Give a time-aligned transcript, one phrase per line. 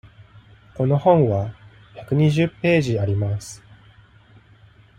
[0.75, 1.53] この本は
[1.93, 3.61] 百二十ページあります。